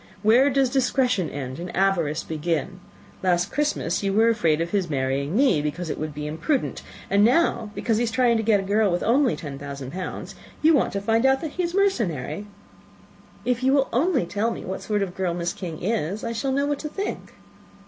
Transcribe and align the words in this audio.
Where 0.23 0.49
does 0.49 0.71
discretion 0.71 1.29
end, 1.29 1.59
and 1.59 1.69
avarice 1.77 2.23
begin? 2.23 2.79
Last 3.21 3.51
Christmas 3.51 4.01
you 4.01 4.13
were 4.13 4.29
afraid 4.29 4.59
of 4.59 4.71
his 4.71 4.89
marrying 4.89 5.35
me, 5.37 5.61
because 5.61 5.91
it 5.91 5.99
would 5.99 6.11
be 6.15 6.25
imprudent; 6.25 6.81
and 7.07 7.23
now, 7.23 7.69
because 7.75 7.97
he 7.97 8.03
is 8.05 8.09
trying 8.09 8.37
to 8.37 8.41
get 8.41 8.59
a 8.59 8.63
girl 8.63 8.91
with 8.91 9.03
only 9.03 9.35
ten 9.35 9.59
thousand 9.59 9.91
pounds, 9.91 10.33
you 10.63 10.73
want 10.73 10.91
to 10.93 11.01
find 11.01 11.23
out 11.23 11.39
that 11.41 11.51
he 11.51 11.61
is 11.61 11.75
mercenary." 11.75 12.47
"If 13.45 13.61
you 13.61 13.73
will 13.73 13.89
only 13.93 14.25
tell 14.25 14.49
me 14.49 14.65
what 14.65 14.81
sort 14.81 15.03
of 15.03 15.13
girl 15.15 15.35
Miss 15.35 15.53
King 15.53 15.83
is, 15.83 16.23
I 16.23 16.31
shall 16.33 16.51
know 16.51 16.65
what 16.65 16.79
to 16.79 16.89
think." 16.89 17.35